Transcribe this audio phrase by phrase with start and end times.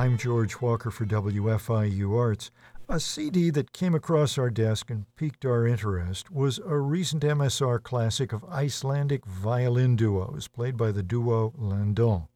[0.00, 2.50] I'm George Walker for WFIU Arts.
[2.88, 7.82] A CD that came across our desk and piqued our interest was a recent MSR
[7.82, 12.28] classic of Icelandic violin duos played by the duo Landon.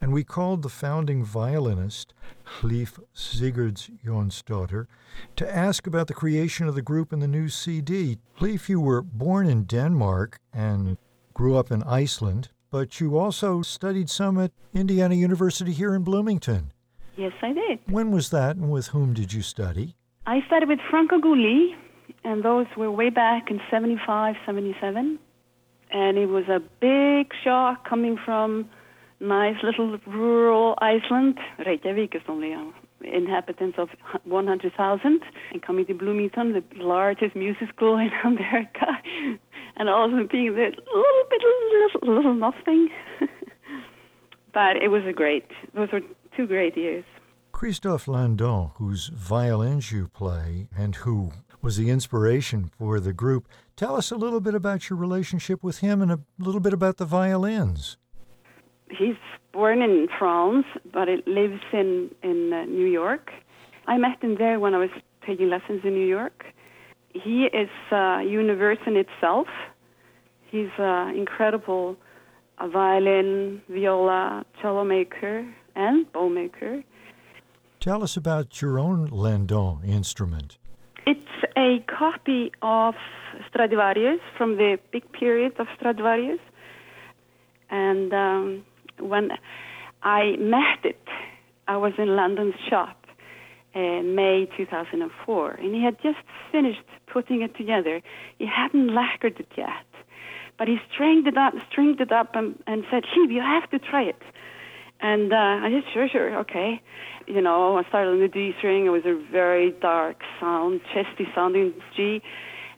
[0.00, 2.14] And we called the founding violinist,
[2.58, 4.86] Hlif Sigurjonsdottir,
[5.36, 8.18] to ask about the creation of the group and the new CD.
[8.40, 10.98] Hlif, you were born in Denmark and
[11.32, 16.72] grew up in Iceland, but you also studied some at Indiana University here in Bloomington.
[17.18, 17.80] Yes, I did.
[17.86, 19.96] When was that, and with whom did you study?
[20.24, 21.74] I studied with Franco Gulli,
[22.22, 25.18] and those were way back in 75, 77.
[25.90, 28.70] And it was a big shock coming from
[29.18, 31.40] nice little rural Iceland.
[31.58, 32.66] Reykjavik is only uh,
[33.02, 33.88] inhabitants of
[34.22, 35.20] 100,000,
[35.52, 38.86] and coming to Bloomington, the largest music school in America,
[39.74, 42.90] and also being the little bit, little, little nothing.
[44.54, 46.00] but it was a great, those were
[46.38, 47.04] two great years.
[47.50, 53.96] Christophe Landon, whose violins you play and who was the inspiration for the group, tell
[53.96, 57.04] us a little bit about your relationship with him and a little bit about the
[57.04, 57.96] violins.
[58.88, 59.16] He's
[59.52, 63.32] born in France, but it lives in in uh, New York.
[63.88, 64.90] I met him there when I was
[65.26, 66.44] taking lessons in New York.
[67.12, 69.48] He is a universe in itself.
[70.52, 71.96] He's an incredible
[72.60, 75.46] a violin, viola, cello maker,
[75.78, 76.82] and bow maker.
[77.80, 80.58] Tell us about your own Landon instrument.
[81.06, 81.20] It's
[81.56, 82.94] a copy of
[83.48, 86.40] Stradivarius from the big period of Stradivarius.
[87.70, 88.64] And um,
[88.98, 89.30] when
[90.02, 91.00] I met it,
[91.68, 93.06] I was in Landon's shop
[93.74, 96.18] in May 2004, and he had just
[96.50, 98.02] finished putting it together.
[98.38, 99.86] He hadn't lacquered it yet,
[100.58, 103.78] but he stringed it up, stringed it up, and, and said, "Hlif, you have to
[103.78, 104.20] try it."
[105.00, 106.80] And uh, I said, "Sure, sure, okay."
[107.26, 108.86] You know, I started on the D string.
[108.86, 112.22] It was a very dark sound, chesty sounding G.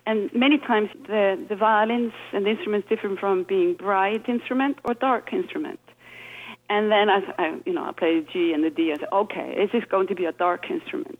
[0.06, 4.94] And many times the, the violins and the instruments differ from being bright instrument or
[4.94, 5.78] dark instrument.
[6.68, 8.92] And then I, I, you know, I played G and the D.
[8.92, 11.18] I said, okay, is this going to be a dark instrument?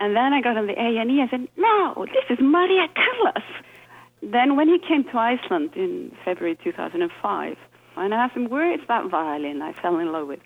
[0.00, 1.22] And then I got on the A and E.
[1.22, 3.44] I said, no, this is Maria Callas.
[4.22, 7.56] Then when he came to Iceland in February 2005,
[7.96, 10.40] and I asked him, where is that violin I fell in love with?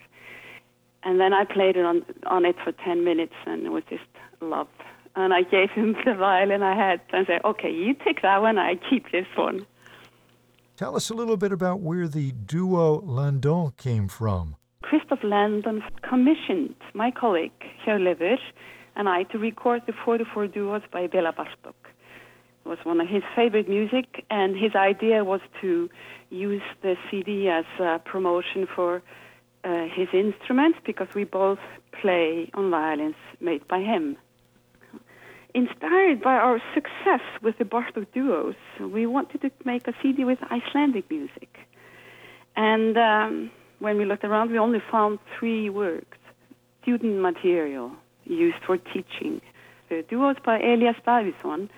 [1.03, 4.03] And then I played it on on it for 10 minutes, and it was just
[4.41, 4.69] love.
[5.15, 8.59] And I gave him the violin I had and said, okay, you take that one,
[8.59, 9.67] I keep this one.
[10.77, 14.57] Tell us a little bit about where the duo Landon came from.
[14.83, 18.37] Christophe Landon commissioned my colleague, Hjörleifur,
[18.95, 21.75] and I to record the 44 duos by Bela Bartok.
[22.67, 25.89] Was one of his favorite music, and his idea was to
[26.31, 29.03] use the CD as a promotion for
[29.63, 31.61] uh, his instruments because we both
[32.01, 34.17] play on violins made by him.
[35.55, 40.39] Inspired by our success with the Bartok duos, we wanted to make a CD with
[40.51, 41.49] Icelandic music.
[42.57, 46.19] And um, when we looked around, we only found three works
[46.83, 47.91] student material
[48.25, 49.41] used for teaching.
[49.89, 51.69] The duos by Elias Davidsson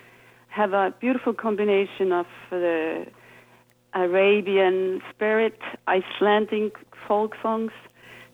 [0.49, 3.05] have a beautiful combination of the
[3.93, 6.75] Arabian spirit, Icelandic
[7.07, 7.71] folk songs,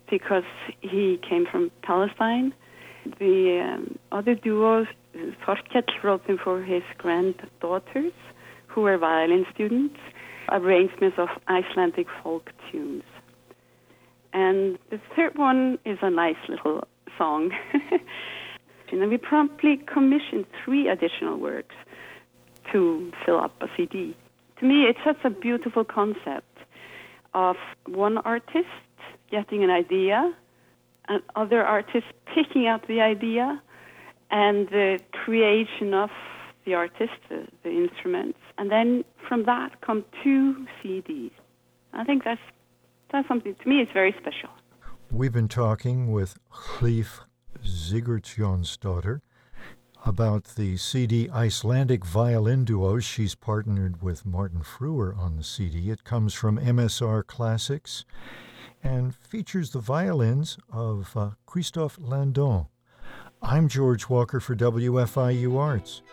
[0.09, 0.43] because
[0.81, 2.53] he came from Palestine.
[3.19, 8.13] The um, other duos, Þorkell wrote them for his granddaughters,
[8.67, 9.97] who were violin students,
[10.49, 13.03] arrangements of Icelandic folk tunes.
[14.33, 16.83] And the third one is a nice little
[17.17, 17.51] song.
[18.91, 21.75] and we promptly commissioned three additional works
[22.75, 24.17] to fill up a CD.
[24.59, 26.57] To me, it's such a beautiful concept
[27.33, 27.55] of
[27.87, 28.67] one artist
[29.31, 30.33] getting an idea,
[31.07, 33.61] and other artists picking up the idea,
[34.29, 36.09] and the creation of
[36.65, 41.31] the artist, the, the instruments, and then from that come two CDs.
[41.93, 42.41] I think that's
[43.11, 43.81] that's something to me.
[43.81, 44.49] It's very special.
[45.09, 47.21] We've been talking with Hlif
[47.63, 49.21] Sigurjonsdottir
[50.05, 53.03] about the CD Icelandic Violin Duos.
[53.03, 55.89] She's partnered with Martin Frewer on the CD.
[55.89, 58.05] It comes from MSR Classics
[58.83, 62.67] and features the violins of uh, Christophe Landon.
[63.41, 66.03] I'm George Walker for WFIU Arts.